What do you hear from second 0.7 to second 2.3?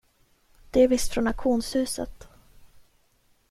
Det är visst från auktionshuset.